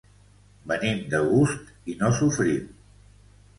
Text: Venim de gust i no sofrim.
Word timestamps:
Venim 0.71 1.03
de 1.11 1.19
gust 1.33 1.71
i 1.93 1.97
no 2.01 2.11
sofrim. 2.23 2.75